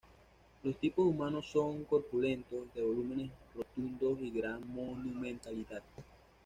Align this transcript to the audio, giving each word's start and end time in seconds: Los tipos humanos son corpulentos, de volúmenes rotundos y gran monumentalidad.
Los 0.63 0.77
tipos 0.77 1.05
humanos 1.05 1.45
son 1.51 1.83
corpulentos, 1.83 2.73
de 2.73 2.81
volúmenes 2.81 3.29
rotundos 3.53 4.17
y 4.19 4.31
gran 4.31 4.67
monumentalidad. 4.73 5.83